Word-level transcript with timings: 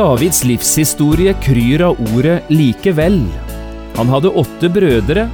Davids 0.00 0.44
livshistorie 0.48 1.34
kryr 1.44 1.82
av 1.84 1.98
ordet 2.14 2.46
likevel. 2.48 3.18
Han 3.98 4.08
hadde 4.08 4.30
åtte 4.42 4.70
brødre, 4.72 5.26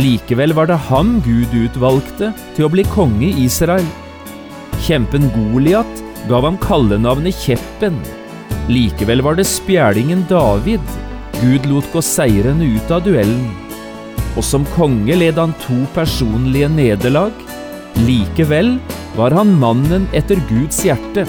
likevel 0.00 0.54
var 0.56 0.70
det 0.70 0.78
han 0.86 1.18
Gud 1.26 1.52
utvalgte 1.52 2.30
til 2.56 2.64
å 2.64 2.70
bli 2.72 2.86
konge 2.94 3.26
i 3.28 3.44
Israel. 3.44 3.84
Kjempen 4.86 5.28
Goliat 5.34 6.00
gav 6.30 6.46
ham 6.48 6.56
kallenavnet 6.64 7.36
Kjeppen. 7.44 7.98
Likevel 8.72 9.20
var 9.26 9.36
det 9.36 9.44
spjælingen 9.50 10.24
David 10.30 10.80
Gud 11.42 11.68
lot 11.68 11.92
gå 11.92 12.00
seirende 12.00 12.72
ut 12.72 12.96
av 12.96 13.04
duellen. 13.04 13.50
Og 14.32 14.44
som 14.48 14.64
konge 14.78 15.12
led 15.12 15.36
han 15.36 15.52
to 15.66 15.82
personlige 15.96 16.72
nederlag. 16.72 17.36
Likevel 18.08 18.78
var 19.18 19.36
han 19.36 19.58
mannen 19.60 20.08
etter 20.16 20.40
Guds 20.48 20.86
hjerte. 20.88 21.28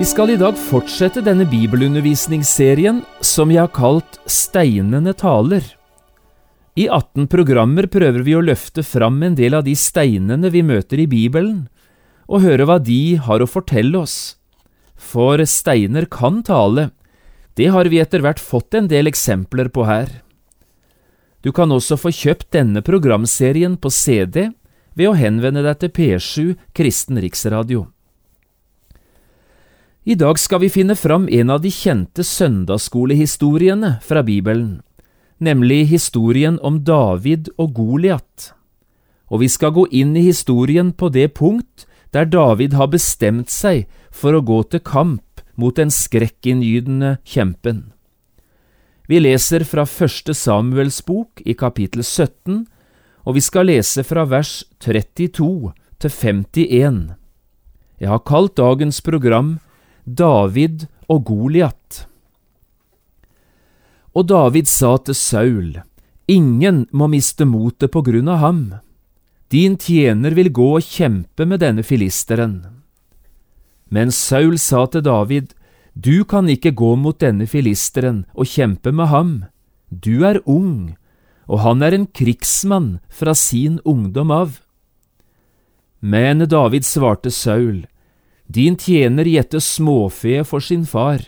Vi 0.00 0.06
skal 0.08 0.30
i 0.32 0.36
dag 0.40 0.56
fortsette 0.56 1.20
denne 1.20 1.44
bibelundervisningsserien 1.44 3.02
som 3.20 3.50
jeg 3.52 3.60
har 3.60 3.72
kalt 3.76 4.14
Steinene 4.24 5.12
taler. 5.12 5.60
I 6.72 6.86
18 6.88 7.26
programmer 7.28 7.84
prøver 7.84 8.24
vi 8.24 8.32
å 8.32 8.40
løfte 8.40 8.80
fram 8.80 9.18
en 9.26 9.36
del 9.36 9.58
av 9.58 9.66
de 9.66 9.74
steinene 9.76 10.48
vi 10.54 10.62
møter 10.64 11.04
i 11.04 11.06
Bibelen, 11.10 11.66
og 12.32 12.46
høre 12.46 12.64
hva 12.64 12.78
de 12.80 13.20
har 13.20 13.44
å 13.44 13.50
fortelle 13.58 14.00
oss. 14.00 14.16
For 14.96 15.44
steiner 15.44 16.08
kan 16.08 16.40
tale, 16.48 16.88
det 17.60 17.68
har 17.76 17.92
vi 17.92 18.00
etter 18.00 18.24
hvert 18.24 18.40
fått 18.40 18.80
en 18.80 18.88
del 18.88 19.12
eksempler 19.12 19.68
på 19.68 19.84
her. 19.84 20.08
Du 21.44 21.52
kan 21.52 21.68
også 21.76 22.00
få 22.00 22.08
kjøpt 22.08 22.54
denne 22.56 22.80
programserien 22.80 23.76
på 23.76 23.92
CD 23.92 24.46
ved 24.96 25.12
å 25.12 25.16
henvende 25.26 25.68
deg 25.68 25.84
til 25.84 25.96
P7 26.00 26.54
Kristen 26.72 27.20
Riksradio. 27.20 27.90
I 30.04 30.14
dag 30.14 30.38
skal 30.40 30.62
vi 30.62 30.70
finne 30.72 30.94
fram 30.96 31.26
en 31.28 31.50
av 31.52 31.60
de 31.60 31.68
kjente 31.68 32.24
søndagsskolehistoriene 32.24 33.98
fra 34.00 34.22
Bibelen, 34.24 34.80
nemlig 35.36 35.90
historien 35.90 36.56
om 36.64 36.78
David 36.88 37.50
og 37.60 37.74
Goliat. 37.76 38.54
Og 39.28 39.44
vi 39.44 39.50
skal 39.52 39.74
gå 39.76 39.84
inn 39.92 40.16
i 40.16 40.24
historien 40.24 40.94
på 40.96 41.12
det 41.12 41.34
punkt 41.36 41.84
der 42.16 42.24
David 42.24 42.72
har 42.80 42.88
bestemt 42.88 43.52
seg 43.52 43.84
for 44.08 44.32
å 44.32 44.40
gå 44.40 44.62
til 44.72 44.80
kamp 44.80 45.44
mot 45.60 45.76
den 45.76 45.92
skrekkinngytende 45.92 47.18
kjempen. 47.20 47.92
Vi 49.04 49.20
leser 49.20 49.68
fra 49.68 49.84
første 49.84 50.32
Samuels 50.32 51.04
bok 51.04 51.44
i 51.44 51.52
kapittel 51.52 52.00
17, 52.00 52.64
og 53.28 53.36
vi 53.36 53.44
skal 53.44 53.68
lese 53.68 54.00
fra 54.06 54.24
vers 54.24 54.62
32 54.80 55.74
til 56.00 56.10
51. 56.10 57.02
Jeg 58.00 58.08
har 58.08 58.24
kalt 58.24 58.56
dagens 58.56 59.04
program 59.04 59.58
David 60.04 60.86
og 61.08 61.24
Goliat. 61.28 62.06
Og 64.14 64.26
David 64.26 64.66
sa 64.66 64.96
til 64.98 65.14
Saul, 65.14 65.70
Ingen 66.30 66.84
må 66.92 67.08
miste 67.10 67.46
motet 67.46 67.90
på 67.90 68.02
grunn 68.06 68.28
av 68.30 68.38
ham. 68.42 68.60
Din 69.50 69.76
tjener 69.76 70.34
vil 70.38 70.52
gå 70.54 70.68
og 70.78 70.86
kjempe 70.86 71.46
med 71.46 71.58
denne 71.62 71.82
filisteren. 71.82 72.60
Men 73.90 74.12
Saul 74.14 74.58
sa 74.62 74.86
til 74.86 75.02
David, 75.02 75.54
Du 75.98 76.24
kan 76.24 76.48
ikke 76.48 76.70
gå 76.70 76.94
mot 76.94 77.18
denne 77.18 77.48
filisteren 77.50 78.24
og 78.34 78.46
kjempe 78.46 78.92
med 78.94 79.10
ham. 79.10 79.32
Du 79.90 80.22
er 80.22 80.38
ung, 80.46 80.94
og 81.50 81.60
han 81.66 81.82
er 81.82 81.96
en 81.96 82.06
krigsmann 82.06 83.00
fra 83.10 83.34
sin 83.34 83.80
ungdom 83.84 84.30
av. 84.30 84.60
Men 86.00 86.46
David 86.46 86.86
svarte 86.86 87.30
Saul, 87.34 87.86
din 88.50 88.74
tjener 88.76 89.28
gjette 89.30 89.60
småfe 89.62 90.40
for 90.44 90.60
sin 90.60 90.82
far. 90.82 91.22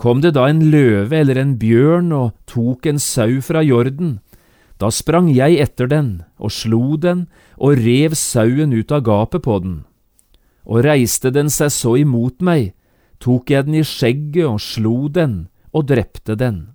Kom 0.00 0.22
det 0.24 0.32
da 0.34 0.46
en 0.48 0.64
løve 0.72 1.18
eller 1.20 1.36
en 1.36 1.58
bjørn 1.60 2.08
og 2.16 2.32
tok 2.48 2.88
en 2.88 2.98
sau 2.98 3.42
fra 3.44 3.60
jorden, 3.62 4.20
da 4.80 4.88
sprang 4.90 5.28
jeg 5.30 5.60
etter 5.62 5.86
den 5.86 6.24
og 6.42 6.50
slo 6.50 6.96
den 6.96 7.26
og 7.60 7.76
rev 7.84 8.16
sauen 8.18 8.72
ut 8.72 8.90
av 8.90 9.04
gapet 9.06 9.44
på 9.44 9.58
den. 9.62 9.76
Og 10.64 10.82
reiste 10.86 11.30
den 11.30 11.52
seg 11.52 11.70
så 11.74 11.94
imot 12.00 12.40
meg, 12.40 12.72
tok 13.20 13.52
jeg 13.52 13.68
den 13.68 13.78
i 13.78 13.84
skjegget 13.86 14.48
og 14.48 14.58
slo 14.64 15.06
den 15.12 15.36
og 15.70 15.86
drepte 15.92 16.34
den. 16.38 16.72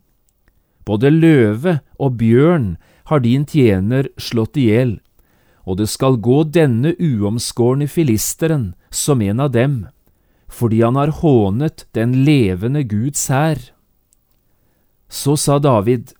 Både 0.87 1.09
løve 1.11 1.79
og 1.99 2.15
bjørn 2.21 2.75
har 3.09 3.25
din 3.25 3.43
tjener 3.49 4.07
slått 4.21 4.55
i 4.61 4.69
hjel, 4.69 4.97
og 5.67 5.81
det 5.81 5.89
skal 5.91 6.15
gå 6.23 6.45
denne 6.55 6.93
uomskårne 6.95 7.89
filisteren 7.91 8.71
som 8.89 9.21
en 9.21 9.41
av 9.43 9.51
dem, 9.51 9.81
fordi 10.47 10.79
han 10.85 10.95
har 10.95 11.11
hånet 11.19 11.83
den 11.97 12.13
levende 12.23 12.85
Guds 12.87 13.25
hær. 13.27 13.59
Så 15.11 15.35
sa 15.35 15.59
David, 15.59 16.13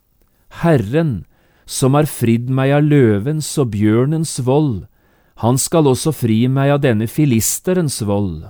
Herren, 0.62 1.24
som 1.64 1.96
har 1.96 2.10
fridd 2.12 2.52
meg 2.52 2.74
av 2.76 2.84
løvens 2.84 3.48
og 3.62 3.72
bjørnens 3.72 4.36
vold, 4.44 4.88
han 5.40 5.60
skal 5.62 5.88
også 5.88 6.12
fri 6.12 6.40
meg 6.52 6.74
av 6.76 6.82
denne 6.84 7.08
filisterens 7.08 8.02
vold. 8.04 8.50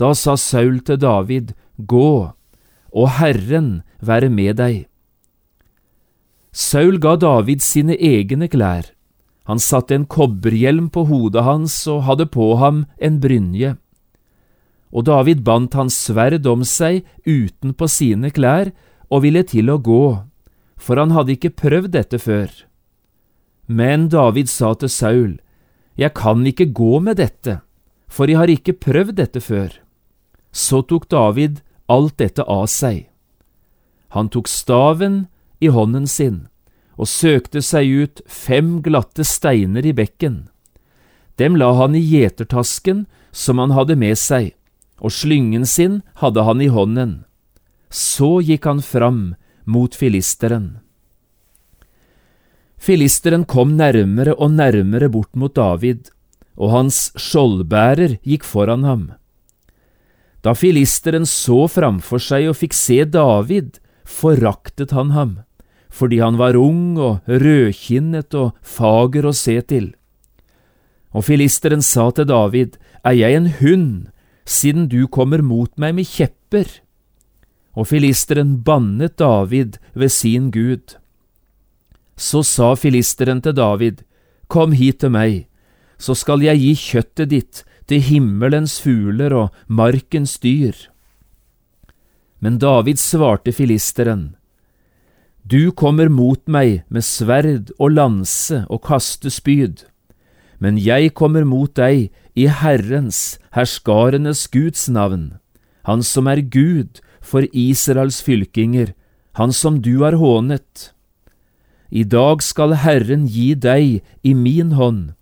Da 0.00 0.10
sa 0.18 0.34
Saul 0.40 0.80
til 0.82 0.98
David, 0.98 1.52
Gå, 1.76 2.32
og 2.92 3.08
Herren 3.18 3.82
være 4.00 4.30
med 4.32 4.58
deg. 4.58 4.80
Saul 6.52 6.98
ga 6.98 7.14
David 7.20 7.62
sine 7.64 7.94
egne 7.94 8.48
klær 8.50 8.90
han 9.48 9.58
satte 9.58 9.94
en 9.94 10.06
kobberhjelm 10.06 10.88
på 10.94 11.06
hodet 11.08 11.42
hans 11.42 11.74
og 11.90 12.04
hadde 12.06 12.28
på 12.30 12.54
ham 12.60 12.84
en 13.02 13.18
brynje. 13.22 13.74
Og 14.92 15.06
David 15.08 15.42
bandt 15.42 15.74
hans 15.74 15.96
sverd 15.98 16.46
om 16.46 16.62
seg 16.68 17.02
utenpå 17.26 17.88
sine 17.90 18.30
klær 18.30 18.70
og 19.10 19.24
ville 19.24 19.42
til 19.48 19.72
å 19.72 19.80
gå, 19.82 20.04
for 20.76 21.00
han 21.00 21.14
hadde 21.16 21.34
ikke 21.34 21.56
prøvd 21.58 21.94
dette 21.96 22.20
før. 22.22 22.52
Men 23.66 24.08
David 24.12 24.50
sa 24.52 24.74
til 24.74 24.90
Saul, 24.90 25.32
Jeg 25.96 26.14
kan 26.14 26.46
ikke 26.46 26.72
gå 26.72 27.00
med 27.00 27.16
dette, 27.16 27.60
for 28.08 28.28
jeg 28.28 28.38
har 28.38 28.48
ikke 28.48 28.72
prøvd 28.72 29.16
dette 29.16 29.40
før. 29.40 29.72
Så 30.52 30.82
tok 30.82 31.08
David 31.08 31.60
alt 31.88 32.16
dette 32.18 32.44
av 32.44 32.66
seg. 32.68 33.08
Han 34.12 34.28
tok 34.28 34.48
staven 34.48 35.26
i 35.60 35.68
hånden 35.72 36.06
sin 36.06 36.48
og 37.02 37.10
søkte 37.10 37.58
seg 37.66 37.90
ut 37.90 38.22
fem 38.30 38.76
glatte 38.84 39.24
steiner 39.26 39.82
i 39.82 39.94
bekken. 39.96 40.46
Dem 41.40 41.56
la 41.58 41.72
han 41.74 41.96
i 41.98 42.02
gjetertasken 42.04 43.06
som 43.34 43.58
han 43.58 43.74
hadde 43.74 43.96
med 43.98 44.18
seg, 44.20 44.52
og 45.02 45.10
slyngen 45.10 45.66
sin 45.66 46.00
hadde 46.22 46.44
han 46.46 46.62
i 46.62 46.70
hånden. 46.70 47.24
Så 47.90 48.38
gikk 48.44 48.68
han 48.70 48.84
fram 48.84 49.34
mot 49.66 49.96
filisteren. 49.98 50.78
Filisteren 52.78 53.44
kom 53.46 53.74
nærmere 53.78 54.36
og 54.38 54.54
nærmere 54.54 55.10
bort 55.10 55.34
mot 55.38 55.54
David, 55.54 56.10
og 56.54 56.70
hans 56.70 57.08
skjoldbærer 57.18 58.18
gikk 58.22 58.46
foran 58.46 58.86
ham. 58.86 59.04
Da 60.42 60.54
filisteren 60.58 61.26
så 61.26 61.64
framfor 61.70 62.22
seg 62.22 62.50
og 62.50 62.58
fikk 62.58 62.74
se 62.76 63.02
David, 63.06 63.78
foraktet 64.06 64.94
han 64.94 65.14
ham 65.14 65.40
fordi 65.92 66.22
han 66.24 66.38
var 66.40 66.56
ung 66.56 66.96
og 66.96 67.20
rødkinnet 67.28 68.32
og 68.38 68.54
fager 68.64 69.28
å 69.28 69.34
se 69.36 69.58
til. 69.68 69.92
Og 71.12 71.26
filisteren 71.28 71.84
sa 71.84 72.10
til 72.10 72.30
David, 72.30 72.78
Er 73.04 73.12
jeg 73.12 73.34
en 73.34 73.46
hund, 73.60 74.08
siden 74.46 74.88
du 74.88 75.06
kommer 75.06 75.42
mot 75.42 75.70
meg 75.76 75.94
med 75.94 76.06
kjepper? 76.06 76.80
Og 77.76 77.88
filisteren 77.88 78.62
bannet 78.64 79.18
David 79.18 79.76
ved 79.94 80.08
sin 80.08 80.50
Gud. 80.50 80.96
Så 82.16 82.42
sa 82.42 82.74
filisteren 82.74 83.42
til 83.42 83.52
David, 83.52 84.04
Kom 84.48 84.72
hit 84.72 85.00
til 85.00 85.10
meg, 85.10 85.46
så 85.98 86.14
skal 86.14 86.42
jeg 86.42 86.60
gi 86.60 86.74
kjøttet 86.74 87.30
ditt 87.30 87.64
til 87.88 88.00
himmelens 88.00 88.80
fugler 88.80 89.32
og 89.32 89.52
markens 89.68 90.38
dyr. 90.38 90.74
Men 92.40 92.58
David 92.58 92.98
svarte 92.98 93.52
filisteren, 93.52 94.34
Du 95.42 95.72
kommer 95.74 96.06
mot 96.06 96.38
meg 96.46 96.84
med 96.86 97.02
sverd 97.02 97.72
og 97.82 97.96
lanse 97.96 98.62
og 98.70 98.84
kastespyd, 98.86 99.82
men 100.62 100.78
jeg 100.78 101.10
kommer 101.18 101.42
mot 101.42 101.72
deg 101.74 102.12
i 102.38 102.46
Herrens, 102.46 103.40
herskarenes 103.50 104.46
Guds 104.52 104.88
navn, 104.88 105.38
Han 105.82 106.02
som 106.02 106.28
er 106.30 106.38
Gud 106.46 107.00
for 107.20 107.42
Israels 107.52 108.22
fylkinger, 108.22 108.94
Han 109.34 109.52
som 109.52 109.82
du 109.82 110.04
har 110.04 110.14
hånet. 110.14 110.92
I 111.90 112.04
dag 112.04 112.42
skal 112.42 112.74
Herren 112.78 113.26
gi 113.26 113.54
deg 113.54 114.00
i 114.22 114.34
min 114.34 114.72
hånd, 114.78 115.12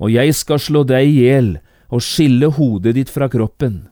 og 0.00 0.10
jeg 0.10 0.32
skal 0.34 0.58
slå 0.58 0.84
deg 0.84 1.04
i 1.04 1.20
hjel 1.20 1.58
og 1.92 2.00
skille 2.00 2.48
hodet 2.56 2.94
ditt 2.96 3.12
fra 3.12 3.28
kroppen. 3.28 3.88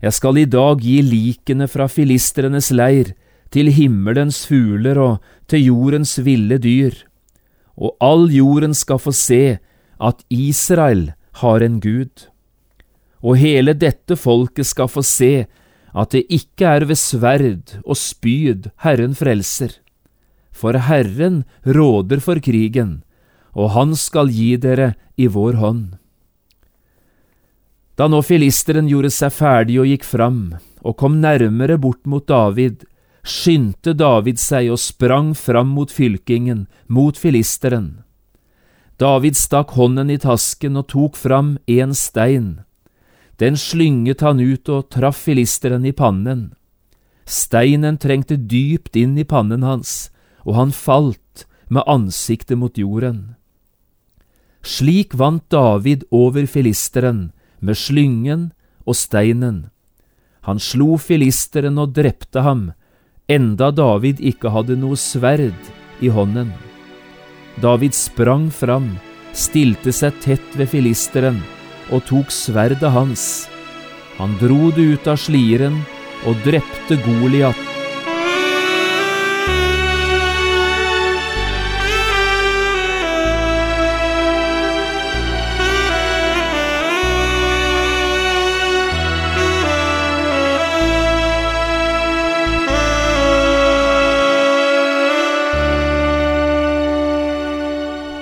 Jeg 0.00 0.12
skal 0.12 0.38
i 0.38 0.48
dag 0.48 0.80
gi 0.80 1.02
likene 1.02 1.68
fra 1.68 1.86
filistrenes 1.86 2.72
leir 2.72 3.12
til 3.54 3.70
himmelens 3.72 4.44
fugler 4.48 4.98
og 4.98 5.24
til 5.50 5.68
jordens 5.68 6.16
ville 6.26 6.58
dyr, 6.58 6.94
og 7.76 7.96
all 8.00 8.30
jorden 8.32 8.74
skal 8.74 8.98
få 9.02 9.12
se 9.14 9.58
at 10.00 10.24
Israel 10.32 11.12
har 11.42 11.62
en 11.62 11.80
Gud. 11.80 12.28
Og 13.22 13.38
hele 13.40 13.74
dette 13.74 14.16
folket 14.16 14.68
skal 14.68 14.88
få 14.88 15.02
se 15.04 15.46
at 15.96 16.12
det 16.12 16.26
ikke 16.32 16.68
er 16.68 16.86
ved 16.88 16.98
sverd 17.00 17.76
og 17.84 17.96
spyd 17.96 18.70
Herren 18.84 19.16
frelser. 19.16 19.78
For 20.52 20.76
Herren 20.88 21.44
råder 21.64 22.20
for 22.20 22.40
krigen, 22.40 23.02
og 23.52 23.72
Han 23.72 23.94
skal 23.96 24.28
gi 24.32 24.56
dere 24.56 24.94
i 25.16 25.26
vår 25.26 25.56
hånd. 25.60 25.96
Da 27.96 28.08
nå 28.12 28.20
filisteren 28.24 28.88
gjorde 28.90 29.10
seg 29.12 29.32
ferdig 29.32 29.78
og 29.80 29.88
gikk 29.88 30.04
fram, 30.04 30.40
og 30.84 30.96
kom 31.00 31.16
nærmere 31.22 31.78
bort 31.80 32.04
mot 32.04 32.26
David, 32.28 32.84
skyndte 33.26 33.92
David 33.98 34.38
seg 34.40 34.70
og 34.70 34.80
sprang 34.80 35.32
fram 35.34 35.74
mot 35.74 35.90
fylkingen, 35.92 36.66
mot 36.86 37.18
filisteren. 37.18 38.06
David 38.96 39.36
stakk 39.36 39.74
hånden 39.76 40.10
i 40.14 40.18
tasken 40.22 40.78
og 40.80 40.88
tok 40.92 41.18
fram 41.18 41.56
en 41.68 41.92
stein. 41.94 42.62
Den 43.36 43.58
slynget 43.60 44.22
han 44.24 44.40
ut 44.40 44.68
og 44.72 44.88
traff 44.94 45.26
filisteren 45.26 45.84
i 45.84 45.92
pannen. 45.92 46.54
Steinen 47.26 47.98
trengte 48.00 48.38
dypt 48.38 48.96
inn 48.96 49.18
i 49.18 49.26
pannen 49.26 49.66
hans, 49.66 50.08
og 50.46 50.54
han 50.56 50.72
falt 50.72 51.44
med 51.68 51.84
ansiktet 51.90 52.56
mot 52.56 52.78
jorden. 52.78 53.34
Slik 54.62 55.14
vant 55.18 55.44
David 55.50 56.06
over 56.10 56.46
filisteren 56.46 57.32
med 57.60 57.76
slyngen 57.76 58.52
og 58.86 58.96
steinen. 58.96 59.66
Han 60.46 60.62
slo 60.62 60.96
filisteren 60.96 61.78
og 61.82 61.92
drepte 61.98 62.42
ham, 62.46 62.70
enda 63.28 63.72
David 63.74 64.20
ikke 64.22 64.52
hadde 64.54 64.76
noe 64.78 64.96
sverd 64.98 65.70
i 66.04 66.10
hånden. 66.12 66.52
David 67.62 67.96
sprang 67.96 68.48
fram, 68.52 68.92
stilte 69.34 69.92
seg 69.92 70.16
tett 70.22 70.58
ved 70.58 70.70
filisteren 70.70 71.40
og 71.90 72.04
tok 72.08 72.30
sverdet 72.34 72.92
hans. 72.94 73.46
Han 74.20 74.36
dro 74.40 74.70
det 74.76 74.86
ut 74.94 75.08
av 75.10 75.18
sliren 75.20 75.80
og 76.26 76.38
drepte 76.46 76.98
Goliat 77.04 77.65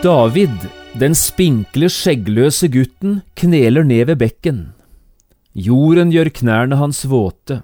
David, 0.04 0.66
den 1.00 1.14
spinkle, 1.16 1.88
skjeggløse 1.88 2.68
gutten, 2.68 3.22
kneler 3.40 3.86
ned 3.88 4.10
ved 4.10 4.18
bekken. 4.20 4.58
Jorden 5.56 6.10
gjør 6.12 6.28
knærne 6.42 6.76
hans 6.76 7.06
våte, 7.08 7.62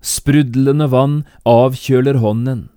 sprudlende 0.00 0.88
vann 0.88 1.18
avkjøler 1.44 2.22
hånden. 2.24 2.70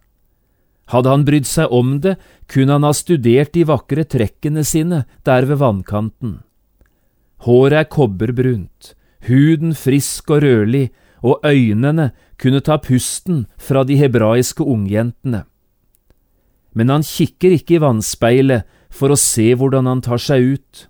Hadde 0.92 1.14
han 1.14 1.24
brydd 1.24 1.48
seg 1.48 1.72
om 1.72 1.96
det, 2.04 2.18
kunne 2.52 2.76
han 2.76 2.84
ha 2.84 2.92
studert 2.92 3.56
de 3.56 3.64
vakre 3.72 4.04
trekkene 4.04 4.68
sine 4.68 5.06
der 5.24 5.48
ved 5.48 5.64
vannkanten. 5.64 6.42
Håret 7.48 7.80
er 7.80 7.88
kobberbrunt, 7.88 8.92
huden 9.32 9.72
frisk 9.72 10.36
og 10.36 10.44
rødlig, 10.44 10.90
og 11.24 11.40
øynene 11.48 12.12
kunne 12.36 12.60
ta 12.60 12.76
pusten 12.76 13.46
fra 13.56 13.88
de 13.88 13.96
hebraiske 14.04 14.68
ungjentene. 14.68 15.46
Men 16.76 16.92
han 16.92 17.08
kikker 17.08 17.56
ikke 17.56 17.80
i 17.80 17.86
vannspeilet 17.88 18.68
for 18.90 19.14
å 19.14 19.20
se 19.20 19.52
hvordan 19.56 19.88
han 19.90 20.04
tar 20.06 20.22
seg 20.22 20.58
ut. 20.58 20.88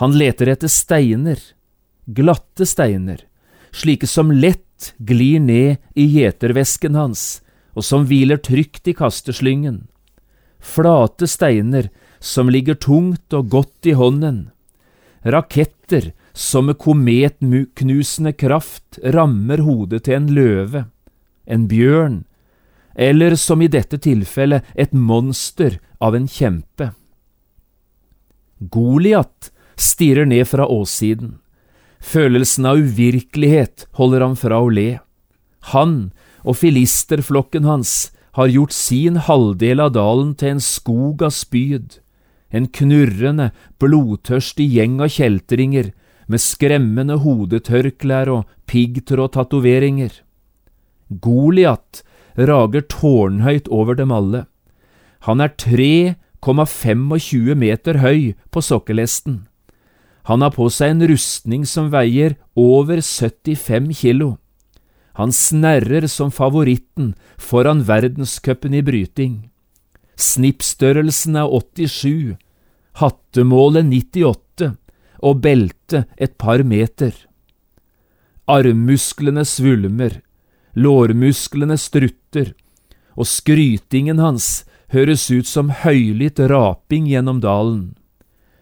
Han 0.00 0.16
leter 0.18 0.50
etter 0.52 0.68
steiner, 0.68 1.40
glatte 2.06 2.66
steiner, 2.68 3.22
slike 3.72 4.08
som 4.08 4.32
lett 4.32 4.92
glir 4.98 5.40
ned 5.40 5.78
i 5.94 6.04
gjetervesken 6.18 6.96
hans, 6.98 7.40
og 7.76 7.84
som 7.84 8.06
hviler 8.08 8.40
trygt 8.40 8.88
i 8.88 8.96
kasteslyngen. 8.96 9.86
Flate 10.60 11.28
steiner 11.28 11.90
som 12.20 12.50
ligger 12.50 12.74
tungt 12.74 13.32
og 13.36 13.50
godt 13.52 13.88
i 13.88 13.94
hånden. 13.96 14.50
Raketter 15.24 16.12
som 16.36 16.68
med 16.68 16.78
kometknusende 16.78 18.32
kraft 18.36 18.98
rammer 19.02 19.64
hodet 19.64 20.04
til 20.04 20.18
en 20.18 20.28
løve, 20.36 20.84
en 21.46 21.66
bjørn, 21.70 22.24
eller 22.96 23.36
som 23.40 23.62
i 23.62 23.68
dette 23.72 23.98
tilfellet 24.00 24.64
et 24.74 24.92
monster 24.92 25.78
av 26.00 26.16
en 26.16 26.28
kjempe. 26.28 26.92
Goliat 28.60 29.50
stirrer 29.76 30.26
ned 30.26 30.48
fra 30.48 30.66
åssiden. 30.66 31.36
Følelsen 32.00 32.66
av 32.68 32.80
uvirkelighet 32.80 33.86
holder 33.98 34.24
ham 34.24 34.36
fra 34.38 34.60
å 34.62 34.70
le. 34.72 34.98
Han 35.72 36.12
og 36.46 36.60
filisterflokken 36.60 37.66
hans 37.66 38.12
har 38.38 38.52
gjort 38.52 38.72
sin 38.76 39.16
halvdel 39.26 39.80
av 39.82 39.94
dalen 39.96 40.34
til 40.38 40.56
en 40.56 40.62
skog 40.62 41.24
av 41.24 41.32
spyd, 41.34 41.98
en 42.52 42.68
knurrende, 42.68 43.50
blodtørstig 43.80 44.68
gjeng 44.76 45.00
av 45.02 45.10
kjeltringer 45.12 45.90
med 46.30 46.42
skremmende 46.42 47.18
hodetørklær 47.24 48.30
og 48.32 48.44
piggtrådtatoveringer. 48.70 50.20
Goliat 51.08 52.02
rager 52.36 52.84
tårnhøyt 52.92 53.68
over 53.72 53.98
dem 53.98 54.12
alle. 54.12 54.44
Han 55.26 55.40
er 55.40 55.54
tre 55.58 56.16
1,25 56.42 57.54
meter 57.58 58.00
høy 58.02 58.34
på 58.50 58.62
sokkelesten. 58.62 59.44
Han 60.26 60.42
har 60.42 60.52
på 60.56 60.66
seg 60.74 60.94
en 60.94 61.06
rustning 61.06 61.66
som 61.68 61.92
veier 61.92 62.34
over 62.58 63.00
75 63.00 63.92
kilo. 63.94 64.36
Han 65.16 65.32
snerrer 65.32 66.08
som 66.12 66.32
favoritten 66.34 67.14
foran 67.38 67.84
verdenscupen 67.88 68.74
i 68.74 68.82
bryting. 68.84 69.36
Snippstørrelsen 70.16 71.38
er 71.40 71.52
87, 71.52 72.36
hattemålet 73.00 73.86
98 73.88 74.74
og 75.22 75.40
beltet 75.44 76.10
et 76.20 76.36
par 76.36 76.64
meter. 76.64 77.14
Armmusklene 78.46 79.44
svulmer, 79.48 80.20
lårmusklene 80.76 81.78
strutter, 81.80 82.52
og 83.16 83.28
skrytingen 83.30 84.20
hans 84.20 84.66
høres 84.94 85.28
ut 85.30 85.46
som 85.46 85.70
høylytt 85.70 86.40
raping 86.50 87.06
gjennom 87.10 87.40
dalen. 87.42 87.96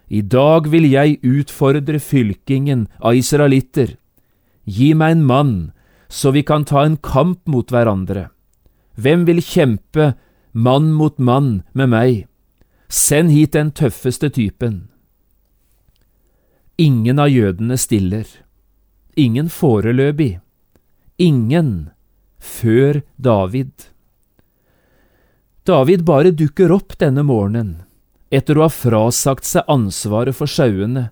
I 0.08 0.20
dag 0.22 0.68
vil 0.70 0.86
jeg 0.90 1.18
utfordre 1.24 1.98
fylkingen 2.00 2.86
av 3.00 3.16
israelitter. 3.18 3.96
Gi 4.64 4.92
meg 4.94 5.16
en 5.16 5.24
mann, 5.24 5.54
så 6.08 6.30
vi 6.30 6.44
kan 6.46 6.64
ta 6.64 6.84
en 6.84 6.96
kamp 6.96 7.46
mot 7.50 7.68
hverandre. 7.72 8.28
Hvem 8.96 9.24
vil 9.26 9.42
kjempe 9.42 10.14
mann 10.52 10.92
mot 10.92 11.18
mann 11.18 11.62
med 11.72 11.90
meg? 11.90 12.26
Send 12.88 13.32
hit 13.34 13.56
den 13.56 13.72
tøffeste 13.74 14.30
typen. 14.30 14.88
Ingen 16.78 17.18
av 17.18 17.30
jødene 17.30 17.78
stiller. 17.78 18.26
Ingen 19.16 19.48
foreløpig. 19.50 20.40
Ingen 21.18 21.90
før 22.38 23.02
David. 23.16 23.93
David 25.64 26.02
bare 26.04 26.28
dukker 26.30 26.73
opp 26.75 26.99
denne 27.00 27.23
morgenen, 27.25 27.87
etter 28.28 28.59
å 28.59 28.66
ha 28.66 28.73
frasagt 28.73 29.47
seg 29.49 29.64
ansvaret 29.73 30.37
for 30.37 30.50
sauene, 30.50 31.06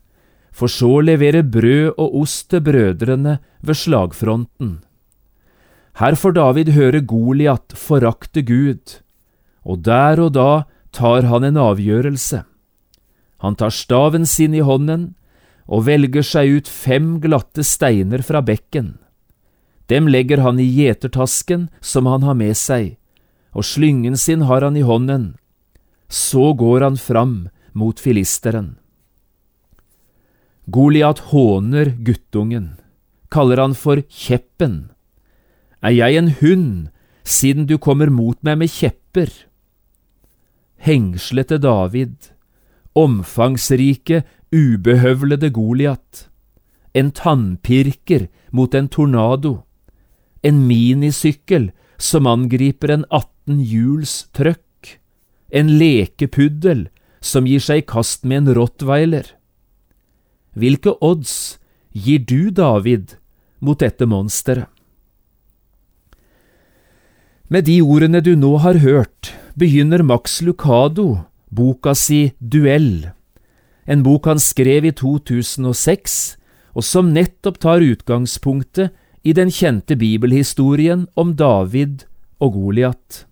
for 0.52 0.68
så 0.68 0.90
å 0.98 1.04
levere 1.04 1.40
brød 1.40 1.96
og 1.96 2.18
ost 2.20 2.50
til 2.52 2.60
brødrene 2.66 3.38
ved 3.64 3.80
slagfronten. 3.80 4.74
Her 5.96 6.20
får 6.20 6.36
David 6.36 6.74
høre 6.76 7.00
Goliat 7.00 7.72
forakte 7.80 8.44
Gud, 8.44 9.00
og 9.64 9.88
der 9.88 10.20
og 10.20 10.34
da 10.36 10.64
tar 10.92 11.24
han 11.32 11.48
en 11.48 11.56
avgjørelse. 11.56 12.44
Han 13.40 13.56
tar 13.56 13.72
staven 13.72 14.28
sin 14.28 14.52
i 14.52 14.60
hånden, 14.60 15.14
og 15.64 15.86
velger 15.88 16.26
seg 16.26 16.58
ut 16.58 16.68
fem 16.68 17.22
glatte 17.24 17.64
steiner 17.64 18.20
fra 18.20 18.44
bekken. 18.44 18.98
Dem 19.88 20.12
legger 20.12 20.44
han 20.44 20.60
i 20.60 20.68
gjetertasken 20.68 21.70
som 21.80 22.04
han 22.10 22.26
har 22.26 22.36
med 22.36 22.58
seg, 22.58 22.98
og 23.52 23.66
slyngen 23.68 24.16
sin 24.16 24.46
har 24.48 24.64
han 24.64 24.76
i 24.76 24.84
hånden. 24.86 25.34
Så 26.08 26.52
går 26.56 26.80
han 26.84 26.96
fram 26.96 27.48
mot 27.72 28.00
filisteren. 28.00 28.76
Goliat 30.66 31.18
håner 31.32 31.96
guttungen, 32.06 32.76
kaller 33.30 33.60
han 33.60 33.74
for 33.74 34.02
Kjeppen. 34.08 34.92
Er 35.82 35.90
jeg 35.90 36.16
en 36.16 36.30
hund, 36.38 36.88
siden 37.24 37.66
du 37.66 37.78
kommer 37.78 38.10
mot 38.10 38.38
meg 38.46 38.60
med 38.60 38.70
kjepper? 38.70 39.32
Hengslete 40.78 41.58
David, 41.58 42.30
omfangsrike, 42.94 44.22
ubehøvlede 44.52 45.50
Goliat, 45.50 46.28
en 46.94 47.10
tannpirker 47.10 48.28
mot 48.52 48.74
en 48.74 48.88
tornado, 48.88 49.62
en 50.42 50.66
minisykkel 50.68 51.70
som 51.98 52.26
angriper 52.26 52.92
en 52.92 53.04
18 53.10 53.31
hjuls 53.46 54.28
trøkk, 54.36 54.98
en 55.50 55.72
lekepuddel 55.78 56.86
som 57.20 57.46
gir 57.46 57.62
seg 57.62 57.82
i 57.82 57.86
kast 57.86 58.24
med 58.24 58.42
en 58.42 58.54
rottweiler. 58.58 59.26
Hvilke 60.54 60.94
odds 61.00 61.58
gir 61.92 62.22
du, 62.22 62.50
David, 62.50 63.16
mot 63.60 63.78
dette 63.80 64.06
monsteret? 64.06 64.68
Med 67.52 67.66
de 67.68 67.82
ordene 67.84 68.22
du 68.24 68.32
nå 68.36 68.54
har 68.64 68.78
hørt, 68.80 69.34
begynner 69.58 70.00
Max 70.00 70.40
Lucado 70.40 71.26
boka 71.52 71.92
si 71.94 72.32
Duell, 72.40 73.10
en 73.84 74.02
bok 74.02 74.28
han 74.30 74.40
skrev 74.40 74.86
i 74.88 74.92
2006, 74.96 76.14
og 76.72 76.86
som 76.86 77.10
nettopp 77.12 77.58
tar 77.60 77.84
utgangspunktet 77.84 78.94
i 79.22 79.34
den 79.36 79.52
kjente 79.52 79.98
bibelhistorien 79.98 81.04
om 81.18 81.34
David 81.36 82.06
og 82.40 82.56
Goliat. 82.56 83.26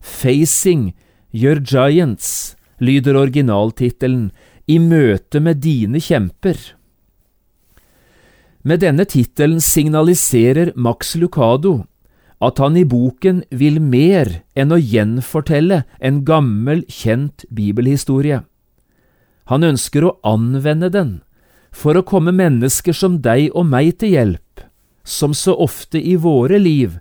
Facing 0.00 0.94
Your 1.30 1.60
Giants 1.60 2.56
lyder 2.80 3.16
originaltittelen 3.20 4.30
i 4.66 4.78
møte 4.80 5.40
med 5.40 5.60
dine 5.64 6.00
kjemper. 6.02 6.56
Med 8.62 8.82
denne 8.82 9.06
tittelen 9.08 9.60
signaliserer 9.64 10.72
Max 10.76 11.14
Lucado 11.16 11.84
at 12.40 12.60
han 12.60 12.76
i 12.76 12.86
boken 12.88 13.42
vil 13.52 13.80
mer 13.84 14.40
enn 14.56 14.72
å 14.72 14.80
gjenfortelle 14.80 15.82
en 16.00 16.22
gammel, 16.24 16.84
kjent 16.88 17.44
bibelhistorie. 17.52 18.40
Han 19.52 19.66
ønsker 19.66 20.06
å 20.06 20.16
anvende 20.24 20.88
den 20.92 21.18
for 21.70 21.96
å 21.96 22.06
komme 22.06 22.32
mennesker 22.34 22.96
som 22.96 23.20
deg 23.22 23.50
og 23.54 23.68
meg 23.68 23.98
til 24.00 24.16
hjelp, 24.16 24.64
som 25.04 25.36
så 25.36 25.54
ofte 25.56 26.00
i 26.00 26.16
våre 26.16 26.58
liv 26.58 26.96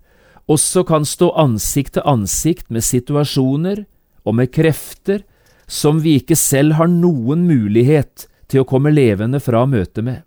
også 0.50 0.84
kan 0.88 1.06
stå 1.06 1.30
ansikt 1.38 1.96
til 1.98 2.08
ansikt 2.10 2.70
med 2.74 2.86
situasjoner 2.86 3.84
og 4.26 4.36
med 4.40 4.52
krefter 4.54 5.22
som 5.70 6.02
vi 6.02 6.18
ikke 6.18 6.38
selv 6.38 6.80
har 6.80 6.90
noen 6.90 7.46
mulighet 7.46 8.26
til 8.50 8.64
å 8.64 8.68
komme 8.68 8.92
levende 8.94 9.42
fra 9.44 9.66
møtet 9.70 10.04
med. 10.06 10.22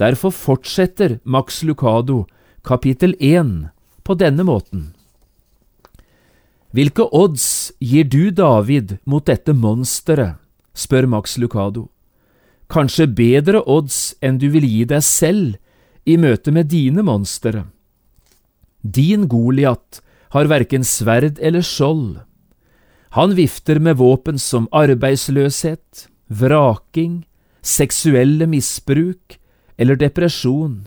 Derfor 0.00 0.32
fortsetter 0.32 1.18
Max 1.22 1.62
Lucado 1.62 2.24
kapittel 2.64 3.14
1 3.20 3.68
på 4.02 4.16
denne 4.18 4.46
måten. 4.48 4.94
Hvilke 6.74 7.04
odds 7.14 7.72
gir 7.78 8.08
du 8.10 8.32
David 8.34 8.96
mot 9.06 9.22
dette 9.28 9.52
monsteret, 9.54 10.40
spør 10.74 11.06
Max 11.06 11.36
Lucado. 11.38 11.86
Kanskje 12.66 13.06
bedre 13.06 13.60
odds 13.70 14.16
enn 14.24 14.40
du 14.40 14.48
vil 14.50 14.64
gi 14.66 14.82
deg 14.88 15.04
selv 15.06 15.60
i 16.08 16.16
møte 16.18 16.50
med 16.50 16.72
dine 16.72 17.04
monstre. 17.06 17.68
Din 18.84 19.28
Goliat 19.28 20.02
har 20.36 20.50
verken 20.50 20.84
sverd 20.84 21.38
eller 21.40 21.64
skjold. 21.64 22.18
Han 23.16 23.32
vifter 23.38 23.78
med 23.80 23.96
våpen 23.96 24.38
som 24.38 24.66
arbeidsløshet, 24.74 26.08
vraking, 26.28 27.22
seksuelle 27.64 28.46
misbruk 28.50 29.38
eller 29.80 29.96
depresjon. 29.96 30.82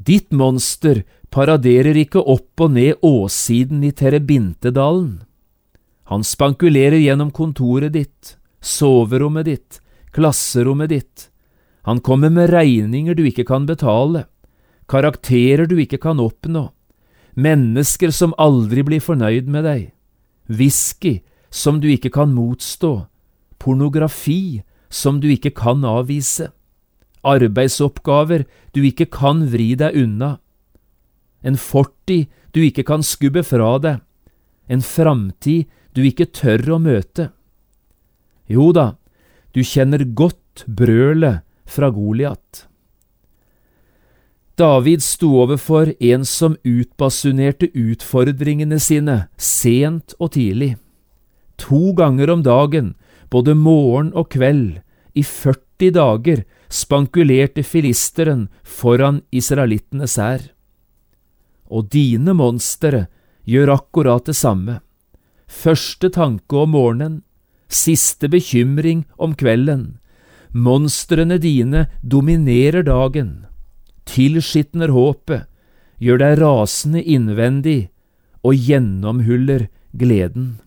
Ditt 0.00 0.32
monster 0.32 1.02
paraderer 1.28 1.98
ikke 2.00 2.22
opp 2.24 2.64
og 2.64 2.72
ned 2.78 3.04
åssiden 3.04 3.84
i 3.84 3.92
Terebintedalen. 3.92 5.20
Han 6.08 6.24
spankulerer 6.24 6.96
gjennom 6.98 7.28
kontoret 7.30 7.92
ditt, 7.92 8.36
soverommet 8.58 9.46
ditt, 9.46 9.82
klasserommet 10.16 10.90
ditt. 10.90 11.28
Han 11.84 12.00
kommer 12.00 12.32
med 12.32 12.50
regninger 12.50 13.14
du 13.14 13.26
ikke 13.28 13.44
kan 13.46 13.68
betale, 13.68 14.29
karakterer 14.90 15.68
du 15.70 15.76
ikke 15.78 16.00
kan 16.02 16.20
oppnå, 16.22 16.70
mennesker 17.38 18.10
som 18.14 18.34
aldri 18.42 18.82
blir 18.86 19.02
fornøyd 19.04 19.50
med 19.50 19.66
deg. 19.68 19.82
Whisky 20.50 21.20
som 21.50 21.78
du 21.82 21.86
ikke 21.90 22.10
kan 22.14 22.34
motstå, 22.34 23.06
pornografi 23.62 24.62
som 24.90 25.20
du 25.22 25.28
ikke 25.30 25.52
kan 25.54 25.84
avvise, 25.86 26.50
arbeidsoppgaver 27.22 28.46
du 28.74 28.82
ikke 28.86 29.06
kan 29.12 29.44
vri 29.52 29.74
deg 29.78 29.98
unna, 30.02 30.38
en 31.42 31.56
fortid 31.56 32.28
du 32.52 32.62
ikke 32.64 32.84
kan 32.88 33.04
skubbe 33.06 33.44
fra 33.46 33.76
deg, 33.82 34.00
en 34.70 34.82
framtid 34.82 35.70
du 35.94 36.02
ikke 36.06 36.30
tør 36.34 36.76
å 36.76 36.80
møte. 36.82 37.30
Jo 38.50 38.70
da, 38.74 38.94
du 39.54 39.62
kjenner 39.66 40.02
godt 40.18 40.66
brølet 40.66 41.46
fra 41.70 41.90
Goliat. 41.94 42.69
David 44.60 45.00
sto 45.00 45.38
overfor 45.40 45.94
en 46.04 46.24
som 46.28 46.56
utbasunerte 46.68 47.70
utfordringene 47.72 48.76
sine 48.82 49.14
sent 49.40 50.12
og 50.18 50.34
tidlig. 50.34 50.74
To 51.64 51.94
ganger 51.96 52.28
om 52.34 52.42
dagen, 52.44 52.92
både 53.32 53.54
morgen 53.56 54.12
og 54.12 54.28
kveld, 54.36 54.82
i 55.16 55.24
40 55.24 55.94
dager, 55.96 56.44
spankulerte 56.68 57.64
filisteren 57.64 58.48
foran 58.60 59.22
israelittenes 59.32 60.18
hær. 60.20 60.44
Og 61.72 61.88
dine 61.88 62.36
monstre 62.36 63.06
gjør 63.48 63.76
akkurat 63.78 64.28
det 64.28 64.36
samme. 64.36 64.82
Første 65.48 66.12
tanke 66.12 66.66
om 66.66 66.76
morgenen, 66.76 67.20
siste 67.64 68.28
bekymring 68.28 69.06
om 69.16 69.32
kvelden. 69.32 69.94
Monstrene 70.52 71.40
dine 71.40 71.88
dominerer 72.04 72.84
dagen 72.84 73.46
tilskitner 74.10 74.92
håpet, 74.94 75.46
gjør 76.00 76.20
deg 76.22 76.40
rasende 76.40 77.02
innvendig 77.04 77.90
og 78.42 78.56
gjennomhuller 78.56 79.68
gleden. 79.96 80.58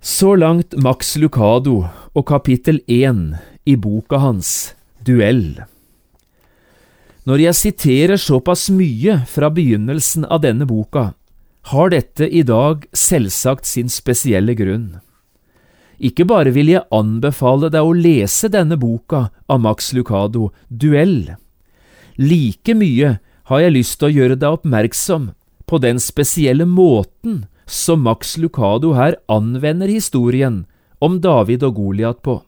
Så 0.00 0.32
langt 0.38 0.76
Max 0.80 1.16
Lucado 1.20 1.82
og 2.16 2.24
kapittel 2.30 2.80
1 2.88 3.34
i 3.68 3.76
boka 3.76 4.22
hans 4.22 4.72
Duell. 5.04 5.60
Når 7.28 7.42
jeg 7.44 7.58
siterer 7.58 8.16
såpass 8.16 8.70
mye 8.72 9.18
fra 9.28 9.50
begynnelsen 9.52 10.24
av 10.24 10.40
denne 10.46 10.64
boka, 10.64 11.10
har 11.68 11.92
dette 11.92 12.24
i 12.24 12.40
dag 12.48 12.86
selvsagt 12.96 13.68
sin 13.68 13.92
spesielle 13.92 14.56
grunn. 14.56 15.02
Ikke 16.00 16.24
bare 16.24 16.52
vil 16.56 16.72
jeg 16.72 16.88
anbefale 16.96 17.68
deg 17.72 17.84
å 17.84 17.92
lese 17.92 18.48
denne 18.48 18.78
boka 18.80 19.28
av 19.52 19.60
Max 19.60 19.92
Lucado, 19.92 20.48
Duell. 20.68 21.34
Like 22.16 22.74
mye 22.74 23.18
har 23.50 23.60
jeg 23.60 23.74
lyst 23.74 23.98
til 24.00 24.08
å 24.08 24.14
gjøre 24.14 24.38
deg 24.40 24.60
oppmerksom 24.60 25.30
på 25.68 25.80
den 25.84 26.00
spesielle 26.00 26.64
måten 26.64 27.44
som 27.68 28.00
Max 28.06 28.38
Lucado 28.40 28.94
her 28.96 29.18
anvender 29.28 29.92
historien 29.92 30.64
om 31.04 31.20
David 31.20 31.62
og 31.68 31.76
Goliat 31.76 32.24
på. 32.24 32.40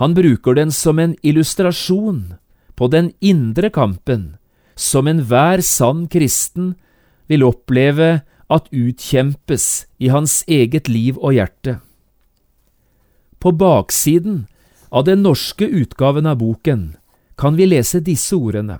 Han 0.00 0.16
bruker 0.16 0.56
den 0.56 0.72
som 0.74 0.98
en 0.98 1.14
illustrasjon 1.22 2.34
på 2.74 2.88
den 2.90 3.12
indre 3.20 3.70
kampen 3.70 4.34
som 4.74 5.06
enhver 5.06 5.62
sann 5.62 6.08
kristen 6.10 6.74
vil 7.30 7.44
oppleve 7.46 8.24
at 8.50 8.66
utkjempes 8.72 9.86
i 10.02 10.10
hans 10.10 10.42
eget 10.50 10.90
liv 10.90 11.20
og 11.20 11.36
hjerte. 11.36 11.78
På 13.44 13.52
baksiden 13.52 14.46
av 14.88 15.04
den 15.04 15.20
norske 15.22 15.66
utgaven 15.66 16.26
av 16.26 16.38
boken 16.40 16.94
kan 17.36 17.58
vi 17.58 17.66
lese 17.66 17.98
disse 18.00 18.32
ordene. 18.40 18.78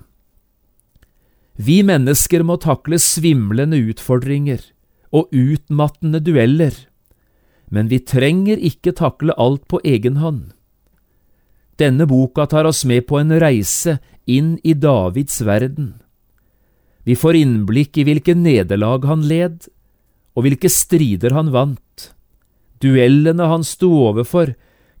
Vi 1.53 1.83
mennesker 1.85 2.41
må 2.41 2.55
takle 2.57 2.97
svimlende 2.97 3.77
utfordringer 3.91 4.63
og 5.13 5.29
utmattende 5.29 6.17
dueller, 6.17 6.73
men 7.69 7.93
vi 7.93 8.01
trenger 8.01 8.57
ikke 8.57 8.95
takle 8.97 9.37
alt 9.37 9.67
på 9.69 9.83
egen 9.85 10.17
hånd. 10.17 10.49
Denne 11.77 12.09
boka 12.09 12.47
tar 12.49 12.65
oss 12.65 12.81
med 12.89 13.05
på 13.05 13.21
en 13.21 13.37
reise 13.37 13.99
inn 14.25 14.55
i 14.63 14.73
Davids 14.73 15.43
verden. 15.45 15.93
Vi 17.05 17.13
får 17.13 17.37
innblikk 17.37 18.01
i 18.01 18.09
hvilke 18.09 18.33
nederlag 18.33 19.05
han 19.05 19.29
led, 19.29 19.69
og 20.33 20.49
hvilke 20.49 20.73
strider 20.73 21.37
han 21.37 21.53
vant. 21.53 22.14
Duellene 22.83 23.47
han 23.49 23.63
sto 23.63 23.89
overfor, 24.09 24.53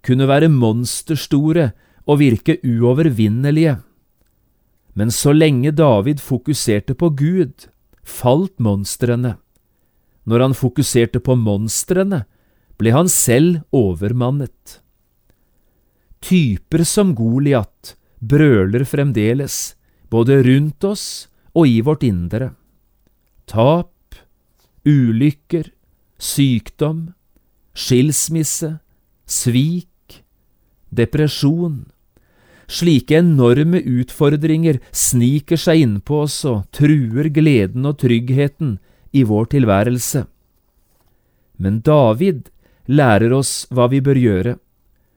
kunne 0.05 0.27
være 0.29 0.51
monsterstore 0.53 1.71
og 2.05 2.21
virke 2.21 2.59
uovervinnelige. 2.63 3.79
Men 4.95 5.11
så 5.11 5.33
lenge 5.35 5.73
David 5.75 6.21
fokuserte 6.23 6.95
på 6.95 7.09
Gud, 7.17 7.67
falt 8.05 8.55
monstrene. 8.63 9.35
Når 10.25 10.41
han 10.41 10.55
fokuserte 10.57 11.19
på 11.19 11.35
monstrene, 11.37 12.23
ble 12.79 12.93
han 12.95 13.09
selv 13.11 13.65
overmannet. 13.75 14.79
Typer 16.25 16.85
som 16.87 17.13
Goliat 17.17 17.95
brøler 18.21 18.85
fremdeles, 18.87 19.75
både 20.09 20.39
rundt 20.45 20.83
oss 20.87 21.27
og 21.53 21.67
i 21.69 21.81
vårt 21.85 22.05
indre. 22.07 22.53
Tap, 23.45 24.15
ulykker, 24.87 25.69
sykdom, 26.17 27.14
skilsmisse, 27.75 28.77
svik, 29.27 30.23
depresjon. 30.89 31.85
Slike 32.65 33.19
enorme 33.19 33.81
utfordringer 33.83 34.79
sniker 34.95 35.59
seg 35.59 35.83
innpå 35.83 36.23
oss 36.25 36.39
og 36.49 36.63
truer 36.73 37.29
gleden 37.29 37.85
og 37.85 37.99
tryggheten 38.01 38.77
i 39.13 39.21
vår 39.27 39.51
tilværelse. 39.53 40.25
Men 41.61 41.81
David 41.85 42.49
lærer 42.89 43.35
oss 43.35 43.67
hva 43.69 43.85
vi 43.91 44.01
bør 44.03 44.17
gjøre, 44.17 44.55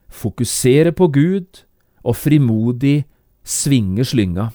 fokusere 0.09 0.93
på 0.93 1.09
Gud 1.15 1.65
og 2.05 2.17
frimodig 2.17 3.07
svinge 3.45 4.05
slynga. 4.05 4.51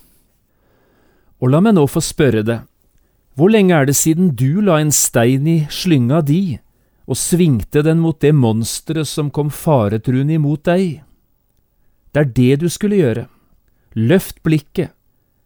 Og 1.42 1.52
la 1.52 1.60
meg 1.66 1.76
nå 1.76 1.88
få 1.90 2.02
spørre 2.04 2.46
deg, 2.46 2.62
hvor 3.34 3.50
lenge 3.50 3.74
er 3.74 3.90
det 3.90 3.98
siden 3.98 4.32
du 4.38 4.62
la 4.62 4.78
en 4.80 4.94
stein 4.94 5.50
i 5.50 5.64
slynga 5.74 6.22
di 6.22 6.60
og 7.04 7.20
svingte 7.20 7.84
den 7.84 8.00
mot 8.04 8.20
det 8.24 8.32
monsteret 8.36 9.10
som 9.10 9.32
kom 9.34 9.50
faretruende 9.52 10.38
imot 10.38 10.64
deg? 10.70 11.02
Det 12.14 12.22
er 12.22 12.32
det 12.38 12.56
du 12.64 12.70
skulle 12.72 13.02
gjøre. 13.02 13.26
Løft 13.98 14.42
blikket. 14.46 14.94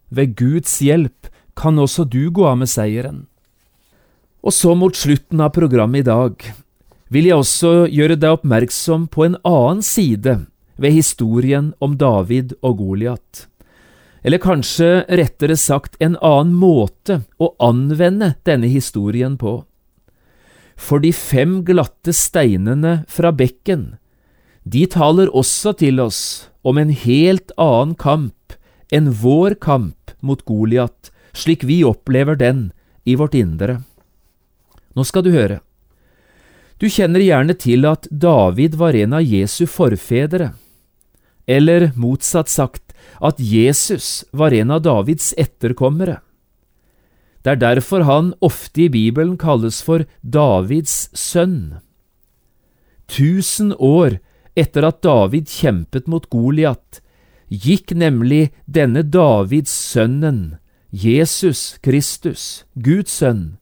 Ved 0.10 0.38
Guds 0.40 0.78
hjelp 0.80 1.28
kan 1.58 1.80
også 1.80 2.06
du 2.08 2.30
gå 2.32 2.46
av 2.48 2.62
med 2.62 2.70
seieren. 2.72 3.26
Og 4.46 4.54
så 4.56 4.76
mot 4.78 4.96
slutten 4.96 5.42
av 5.44 5.52
programmet 5.56 6.06
i 6.06 6.08
dag 6.08 6.48
vil 7.12 7.28
jeg 7.28 7.42
også 7.42 7.74
gjøre 7.92 8.20
deg 8.20 8.38
oppmerksom 8.38 9.10
på 9.12 9.26
en 9.26 9.38
annen 9.48 9.84
side 9.84 10.40
ved 10.78 10.96
historien 10.96 11.74
om 11.84 11.98
David 12.00 12.54
og 12.62 12.80
Goliat 12.80 13.48
eller 14.28 14.42
kanskje 14.44 15.06
rettere 15.08 15.56
sagt 15.56 15.96
en 16.04 16.18
annen 16.20 16.56
måte 16.60 17.22
å 17.40 17.54
anvende 17.64 18.34
denne 18.44 18.68
historien 18.68 19.38
på. 19.40 19.62
For 20.78 21.02
de 21.04 21.12
fem 21.12 21.64
glatte 21.66 22.14
steinene 22.14 23.02
fra 23.10 23.34
bekken, 23.36 23.98
de 24.64 24.86
taler 24.92 25.32
også 25.36 25.74
til 25.80 26.00
oss 26.04 26.22
om 26.68 26.78
en 26.78 26.92
helt 26.92 27.54
annen 27.58 27.96
kamp 27.98 28.56
enn 28.94 29.10
vår 29.22 29.58
kamp 29.64 30.14
mot 30.22 30.44
Goliat, 30.48 31.12
slik 31.34 31.64
vi 31.68 31.82
opplever 31.88 32.38
den 32.40 32.70
i 33.08 33.16
vårt 33.16 33.36
indre. 33.38 33.82
Nå 34.96 35.06
skal 35.08 35.26
du 35.26 35.32
høre. 35.36 35.62
Du 36.78 36.88
kjenner 36.92 37.24
gjerne 37.24 37.56
til 37.58 37.88
at 37.90 38.06
David 38.12 38.78
var 38.78 38.96
en 38.98 39.18
av 39.18 39.26
Jesu 39.26 39.66
forfedre, 39.70 40.52
eller 41.48 41.92
motsatt 41.96 42.52
sagt, 42.52 42.94
at 43.24 43.40
Jesus 43.40 44.28
var 44.36 44.54
en 44.54 44.76
av 44.76 44.84
Davids 44.86 45.32
etterkommere. 45.40 46.20
Det 47.48 47.54
er 47.54 47.60
derfor 47.78 48.04
han 48.04 48.34
ofte 48.44 48.82
i 48.84 48.90
Bibelen 48.92 49.38
kalles 49.40 49.78
for 49.80 50.02
Davids 50.20 51.06
sønn. 51.16 51.78
Tusen 53.08 53.70
år 53.72 54.18
etter 54.60 54.84
at 54.84 55.00
David 55.00 55.48
kjempet 55.48 56.10
mot 56.12 56.26
Goliat, 56.28 57.00
gikk 57.48 57.94
nemlig 57.96 58.50
denne 58.68 59.06
Davids 59.08 59.72
sønnen, 59.72 60.58
Jesus 60.92 61.78
Kristus, 61.80 62.66
Guds 62.76 63.16
sønn, 63.16 63.56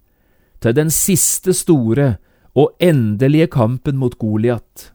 til 0.65 0.73
den 0.81 0.89
siste 0.89 1.53
store 1.53 2.15
og 2.57 2.73
endelige 2.81 3.51
kampen 3.53 4.01
mot 4.01 4.17
Goliat. 4.17 4.89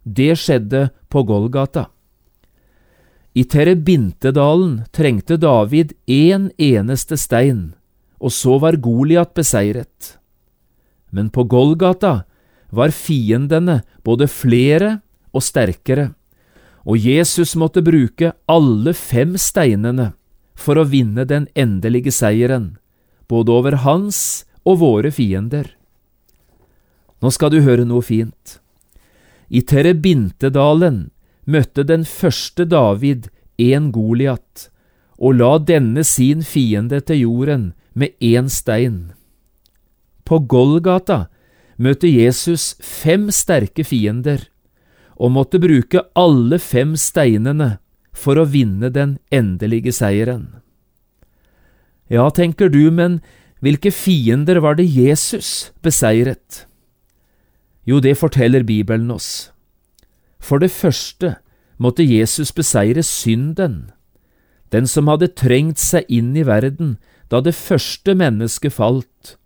Det 0.00 0.32
skjedde 0.40 0.86
på 1.12 1.28
Golgata. 1.28 1.90
I 3.36 3.44
Terebintedalen 3.44 4.86
trengte 4.96 5.36
David 5.36 5.92
én 6.08 6.54
eneste 6.56 7.20
stein, 7.20 7.74
og 8.24 8.32
så 8.32 8.56
var 8.62 8.80
Goliat 8.80 9.34
beseiret. 9.36 10.14
Men 11.12 11.28
på 11.30 11.44
Golgata 11.44 12.24
var 12.74 12.94
fiendene 12.96 13.82
både 14.02 14.28
flere 14.32 14.98
og 15.34 15.44
sterkere, 15.44 16.12
og 16.84 17.00
Jesus 17.00 17.54
måtte 17.56 17.84
bruke 17.84 18.32
alle 18.50 18.94
fem 18.96 19.36
steinene 19.40 20.12
for 20.56 20.80
å 20.80 20.86
vinne 20.88 21.24
den 21.28 21.46
endelige 21.54 22.12
seieren, 22.12 22.74
både 23.28 23.52
over 23.52 23.78
hans 23.84 24.44
og 24.64 24.80
våre 24.80 25.12
fiender. 25.12 25.68
Nå 27.20 27.30
skal 27.32 27.52
du 27.52 27.60
høre 27.64 27.86
noe 27.88 28.04
fint. 28.04 28.58
I 29.48 29.60
Terebintedalen 29.64 31.08
møtte 31.44 31.84
den 31.84 32.04
første 32.08 32.66
David 32.68 33.28
en 33.60 33.90
Goliat, 33.92 34.68
og 35.20 35.38
la 35.38 35.56
denne 35.62 36.04
sin 36.04 36.42
fiende 36.42 37.00
til 37.04 37.24
jorden 37.24 37.72
med 37.94 38.14
én 38.20 38.50
stein. 38.50 39.12
På 40.24 40.38
Golgata 40.38 41.26
møtte 41.76 42.08
Jesus 42.08 42.74
fem 42.82 43.30
sterke 43.34 43.84
fiender, 43.84 44.48
og 45.14 45.34
måtte 45.36 45.60
bruke 45.62 46.02
alle 46.18 46.58
fem 46.58 46.94
steinene 46.98 47.76
for 48.14 48.38
å 48.38 48.46
vinne 48.50 48.90
den 48.90 49.18
endelige 49.34 49.94
seieren. 49.94 50.48
Ja, 52.10 52.28
tenker 52.30 52.68
du, 52.68 52.90
men 52.90 53.20
hvilke 53.64 53.90
fiender 53.94 54.60
var 54.60 54.76
det 54.76 54.86
Jesus 54.90 55.72
beseiret? 55.82 56.66
Jo, 57.86 58.00
det 58.00 58.18
forteller 58.18 58.64
Bibelen 58.64 59.10
oss. 59.10 59.50
For 60.40 60.60
det 60.60 60.70
første 60.70 61.36
måtte 61.78 62.04
Jesus 62.04 62.52
beseire 62.52 63.02
synden, 63.02 63.90
den 64.72 64.86
som 64.86 65.08
hadde 65.08 65.32
trengt 65.36 65.78
seg 65.80 66.08
inn 66.08 66.34
i 66.36 66.44
verden 66.46 66.96
da 67.30 67.40
det 67.40 67.54
første 67.54 68.14
mennesket 68.14 68.76
falt, 68.76 69.36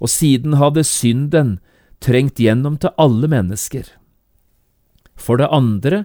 og 0.00 0.10
siden 0.12 0.58
hadde 0.60 0.84
synden 0.84 1.58
trengt 2.00 2.40
gjennom 2.40 2.76
til 2.78 2.92
alle 2.98 3.28
mennesker. 3.28 3.88
For 5.16 5.40
det 5.40 5.48
andre 5.50 6.04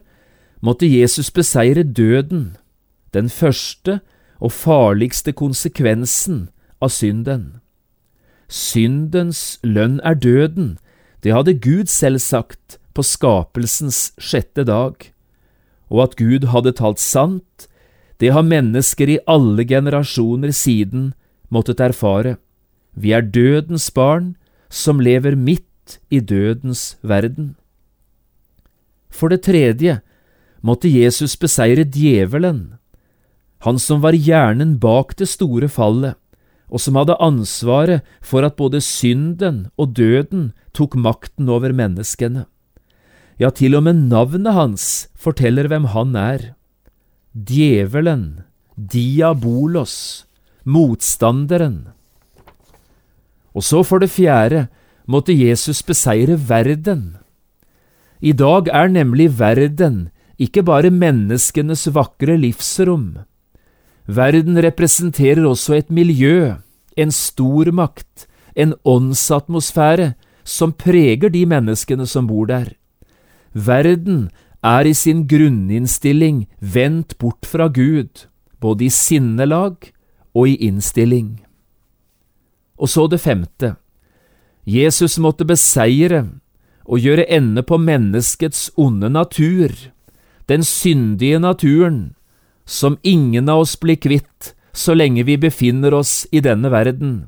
måtte 0.62 0.88
Jesus 0.88 1.31
beseire 1.31 1.84
døden, 1.84 2.57
den 3.13 3.29
første 3.29 3.99
og 4.39 4.51
farligste 4.51 5.34
konsekvensen 5.36 6.49
av 6.81 6.89
synden. 6.89 7.60
Syndens 8.47 9.60
lønn 9.63 9.99
er 10.03 10.15
døden, 10.15 10.77
det 11.23 11.34
hadde 11.36 11.60
Gud 11.60 11.91
selv 11.91 12.19
sagt 12.19 12.79
på 12.95 13.03
skapelsens 13.03 14.12
sjette 14.19 14.63
dag 14.63 15.12
og 15.91 16.05
at 16.07 16.15
Gud 16.15 16.47
hadde 16.53 16.73
talt 16.79 17.03
sant, 17.03 17.67
det 18.21 18.29
har 18.36 18.45
mennesker 18.45 19.10
i 19.10 19.21
alle 19.25 19.65
generasjoner 19.65 20.53
siden 20.53 21.12
måttet 21.49 21.81
erfare. 21.81 22.38
Vi 22.93 23.15
er 23.17 23.25
dødens 23.25 23.89
barn 23.95 24.36
som 24.69 25.01
lever 25.01 25.36
midt 25.36 25.97
i 26.13 26.21
dødens 26.21 26.95
verden. 27.01 27.55
For 29.10 29.34
det 29.34 29.41
tredje 29.49 29.99
måtte 30.62 30.91
Jesus 30.91 31.34
beseire 31.36 31.84
djevelen, 31.84 32.77
han 33.65 33.77
som 33.77 34.01
var 34.01 34.17
hjernen 34.17 34.77
bak 34.81 35.13
det 35.19 35.27
store 35.29 35.67
fallet, 35.69 36.15
og 36.71 36.81
som 36.81 36.95
hadde 36.97 37.19
ansvaret 37.21 38.05
for 38.23 38.45
at 38.47 38.55
både 38.57 38.79
synden 38.81 39.67
og 39.77 39.93
døden 39.97 40.49
tok 40.73 40.95
makten 40.95 41.49
over 41.51 41.73
menneskene. 41.75 42.45
Ja, 43.38 43.49
til 43.49 43.75
og 43.75 43.84
med 43.86 44.07
navnet 44.10 44.53
hans 44.55 44.86
forteller 45.17 45.67
hvem 45.69 45.89
han 45.93 46.15
er. 46.15 46.53
Djevelen, 47.31 48.43
Diabolos, 48.75 50.25
motstanderen. 50.67 51.87
Og 53.55 53.63
så 53.63 53.83
for 53.87 54.03
det 54.03 54.11
fjerde 54.11 54.65
måtte 55.07 55.31
Jesus 55.31 55.79
beseire 55.83 56.35
verden. 56.49 57.15
I 58.19 58.33
dag 58.35 58.67
er 58.67 58.91
nemlig 58.91 59.29
verden 59.39 60.09
ikke 60.41 60.63
bare 60.67 60.91
menneskenes 60.91 61.87
vakre 61.95 62.35
livsrom. 62.35 63.23
Verden 64.11 64.59
representerer 64.59 65.45
også 65.47 65.79
et 65.79 65.89
miljø, 65.89 66.55
en 66.97 67.11
stormakt, 67.15 68.27
en 68.59 68.75
åndsatmosfære 68.83 70.13
som 70.43 70.73
preger 70.75 71.31
de 71.31 71.45
menneskene 71.47 72.03
som 72.05 72.27
bor 72.27 72.49
der. 72.51 72.73
Verden 73.53 74.29
er 74.63 74.86
i 74.86 74.93
sin 74.93 75.26
grunninnstilling 75.28 76.45
vendt 76.60 77.17
bort 77.17 77.45
fra 77.45 77.67
Gud, 77.67 78.28
både 78.62 78.86
i 78.86 78.89
sinnelag 78.93 79.91
og 80.34 80.47
i 80.47 80.56
innstilling. 80.67 81.41
Og 82.78 82.89
så 82.89 83.08
det 83.08 83.21
femte. 83.21 83.76
Jesus 84.65 85.17
måtte 85.17 85.45
beseire 85.45 86.28
og 86.86 87.02
gjøre 87.02 87.26
ende 87.30 87.63
på 87.65 87.78
menneskets 87.78 88.69
onde 88.78 89.10
natur, 89.10 89.74
den 90.50 90.63
syndige 90.63 91.39
naturen, 91.39 92.13
som 92.65 92.97
ingen 93.04 93.50
av 93.50 93.65
oss 93.65 93.76
blir 93.80 93.97
kvitt 93.97 94.54
så 94.74 94.93
lenge 94.93 95.26
vi 95.28 95.38
befinner 95.38 95.93
oss 95.93 96.28
i 96.32 96.39
denne 96.39 96.71
verden, 96.71 97.28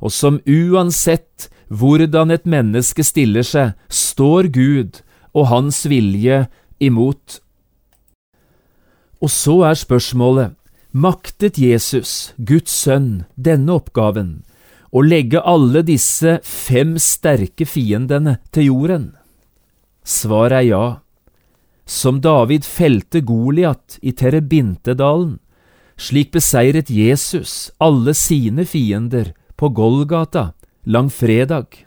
og 0.00 0.12
som 0.12 0.40
uansett 0.44 1.48
hvordan 1.68 2.30
et 2.30 2.46
menneske 2.46 3.02
stiller 3.04 3.46
seg, 3.46 3.72
står 3.88 4.50
Gud 4.54 5.00
og 5.36 5.50
Hans 5.52 5.84
vilje 5.90 6.46
imot. 6.80 7.40
Og 9.20 9.32
så 9.32 9.60
er 9.68 9.78
spørsmålet, 9.78 10.56
maktet 10.96 11.58
Jesus, 11.60 12.32
Guds 12.36 12.72
sønn, 12.72 13.26
denne 13.36 13.76
oppgaven, 13.76 14.40
å 14.92 15.02
legge 15.04 15.42
alle 15.44 15.82
disse 15.84 16.38
fem 16.46 16.96
sterke 17.00 17.68
fiendene 17.68 18.38
til 18.54 18.70
jorden? 18.70 19.10
Svaret 20.06 20.62
er 20.62 20.68
ja. 20.70 20.86
Som 21.86 22.20
David 22.22 22.64
felte 22.66 23.20
Goliat 23.26 23.98
i 24.02 24.14
Terebintedalen, 24.16 25.36
slik 25.96 26.32
beseiret 26.34 26.90
Jesus 26.92 27.70
alle 27.80 28.14
sine 28.14 28.66
fiender 28.68 29.32
på 29.56 29.70
Golgata 29.74 30.50
langfredag. 30.84 31.85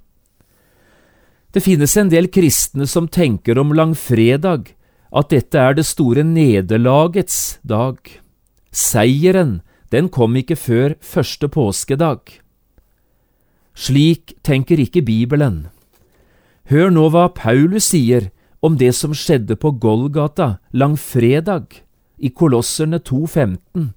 Det 1.49 1.63
finnes 1.65 1.95
en 1.97 2.11
del 2.11 2.27
kristne 2.29 2.85
som 2.85 3.07
tenker 3.09 3.57
om 3.57 3.73
langfredag 3.73 4.69
at 5.09 5.31
dette 5.33 5.57
er 5.57 5.73
det 5.79 5.87
store 5.89 6.21
nederlagets 6.21 7.57
dag. 7.65 7.97
Seieren, 8.69 9.61
den 9.89 10.11
kom 10.13 10.37
ikke 10.37 10.57
før 10.59 10.93
første 11.01 11.49
påskedag. 11.49 12.21
Slik 13.73 14.35
tenker 14.45 14.77
ikke 14.77 15.01
Bibelen. 15.01 15.69
Hør 16.69 16.91
nå 16.93 17.07
hva 17.09 17.31
Paulus 17.33 17.89
sier 17.95 18.29
om 18.61 18.75
det 18.77 18.91
som 18.93 19.15
skjedde 19.17 19.57
på 19.57 19.71
Golgata 19.81 20.59
langfredag, 20.69 21.81
i 22.19 22.29
Kolosserne 22.29 22.99
2,15. 22.99 23.93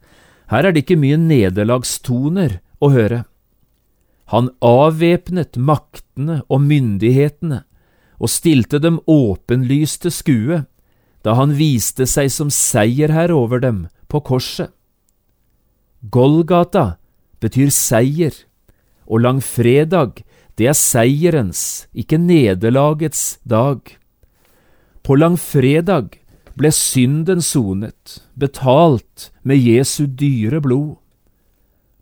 Her 0.49 0.65
er 0.65 0.73
det 0.73 0.85
ikke 0.85 1.01
mye 1.03 1.19
nederlagstoner 1.19 2.61
å 2.81 2.93
høre. 2.95 3.25
Han 4.33 4.53
avvæpnet 4.65 5.59
maktene 6.13 6.43
og 6.49 6.61
myndighetene 6.61 7.65
og 8.21 8.29
stilte 8.29 8.79
dem 8.79 9.01
åpenlyst 9.07 10.03
til 10.03 10.13
skue 10.13 10.65
da 11.25 11.35
han 11.35 11.57
viste 11.57 12.07
seg 12.07 12.31
som 12.31 12.51
seierherre 12.51 13.35
over 13.35 13.61
dem 13.61 13.89
på 14.09 14.21
korset. 14.21 14.71
Golgata 16.11 16.99
betyr 17.41 17.71
seier, 17.71 18.33
og 19.07 19.23
langfredag, 19.23 20.25
det 20.57 20.67
er 20.67 20.75
seierens, 20.75 21.87
ikke 21.95 22.19
nederlagets 22.19 23.39
dag. 23.45 23.79
På 25.03 25.15
langfredag 25.15 26.19
ble 26.59 26.71
synden 26.73 27.41
sonet, 27.41 28.23
betalt 28.35 29.31
med 29.43 29.59
Jesu 29.63 30.07
dyre 30.07 30.61
blod. 30.61 30.97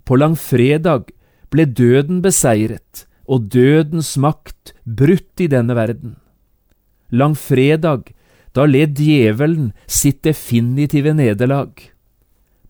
På 0.05 0.17
langfredag 0.17 1.13
ble 1.51 1.65
døden 1.69 2.23
beseiret 2.23 3.07
og 3.31 3.47
dødens 3.55 4.17
makt 4.19 4.75
brutt 4.85 5.43
i 5.43 5.47
denne 5.51 5.77
verden. 5.79 6.17
Langfredag, 7.11 8.11
da 8.55 8.67
led 8.67 8.99
djevelen 8.99 9.71
sitt 9.87 10.25
definitive 10.27 11.15
nederlag. 11.15 11.71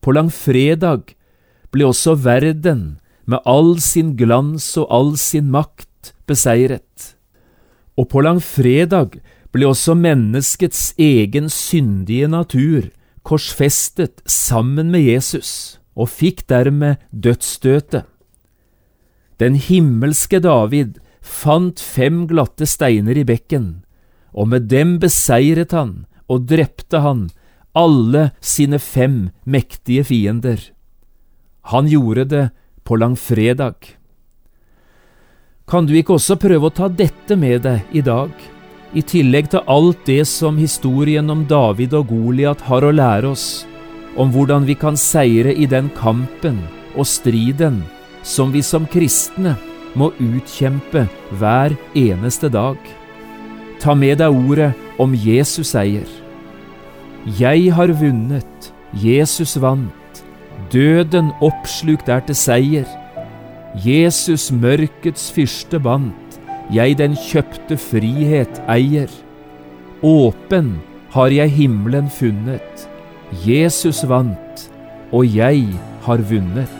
På 0.05 0.13
langfredag 0.13 1.15
ble 1.73 1.89
også 1.89 2.17
verden, 2.21 3.01
med 3.25 3.41
all 3.49 3.79
sin 3.81 4.17
glans 4.19 4.67
og 4.81 4.89
all 4.91 5.13
sin 5.21 5.51
makt, 5.53 6.13
beseiret. 6.29 7.15
Og 7.97 8.09
på 8.13 8.23
langfredag 8.25 9.21
ble 9.55 9.69
også 9.71 9.95
menneskets 9.99 10.91
egen 11.01 11.49
syndige 11.53 12.29
natur 12.31 12.91
korsfestet 13.27 14.23
sammen 14.29 14.91
med 14.91 15.05
Jesus, 15.05 15.79
og 15.95 16.11
fikk 16.11 16.47
dermed 16.51 17.01
dødsstøtet. 17.13 18.10
Den 19.41 19.57
himmelske 19.57 20.41
David 20.45 20.99
fant 21.25 21.81
fem 21.81 22.27
glatte 22.29 22.67
steiner 22.69 23.17
i 23.17 23.25
bekken, 23.25 23.83
og 24.37 24.51
med 24.53 24.69
dem 24.69 24.99
beseiret 25.01 25.73
han 25.73 26.05
og 26.31 26.45
drepte 26.51 27.01
han 27.01 27.29
alle 27.77 28.31
sine 28.45 28.79
fem 28.83 29.31
mektige 29.45 30.05
fiender. 30.05 30.61
Han 31.73 31.89
gjorde 31.89 32.25
det 32.29 32.45
på 32.85 32.99
langfredag. 33.01 33.97
Kan 35.71 35.87
du 35.87 35.95
ikke 35.95 36.17
også 36.19 36.37
prøve 36.41 36.69
å 36.69 36.75
ta 36.75 36.89
dette 36.91 37.37
med 37.39 37.63
deg 37.65 37.95
i 37.95 38.03
dag, 38.03 38.33
i 38.93 39.03
tillegg 39.07 39.53
til 39.53 39.63
alt 39.71 40.03
det 40.09 40.25
som 40.27 40.59
historien 40.59 41.31
om 41.31 41.45
David 41.47 41.95
og 41.95 42.11
Goliat 42.11 42.65
har 42.67 42.83
å 42.83 42.91
lære 42.91 43.31
oss, 43.31 43.65
om 44.19 44.33
hvordan 44.35 44.67
vi 44.67 44.75
kan 44.75 44.99
seire 44.99 45.55
i 45.55 45.69
den 45.71 45.93
kampen 45.95 46.59
og 46.99 47.07
striden 47.07 47.85
som 48.23 48.53
vi 48.53 48.63
som 48.63 48.87
kristne 48.91 49.57
må 49.99 50.11
utkjempe 50.21 51.07
hver 51.39 51.75
eneste 51.99 52.51
dag. 52.53 52.79
Ta 53.81 53.95
med 53.97 54.21
deg 54.21 54.35
ordet 54.35 54.73
om 55.01 55.15
Jesus 55.17 55.73
seier. 55.73 56.09
Jeg 57.39 57.73
har 57.77 57.93
vunnet, 58.01 58.71
Jesus 58.97 59.57
vant, 59.61 60.23
døden 60.73 61.31
oppslukt 61.45 62.09
er 62.09 62.25
til 62.27 62.39
seier. 62.39 62.89
Jesus 63.85 64.49
mørkets 64.51 65.29
fyrste 65.35 65.81
bandt, 65.83 66.41
jeg 66.75 66.97
den 66.99 67.17
kjøpte 67.19 67.79
frihet 67.81 68.61
eier. 68.71 69.11
Åpen 70.07 70.79
har 71.13 71.33
jeg 71.35 71.53
himmelen 71.55 72.09
funnet, 72.13 72.87
Jesus 73.45 74.03
vant, 74.09 74.69
og 75.13 75.27
jeg 75.29 75.67
har 76.07 76.29
vunnet. 76.31 76.80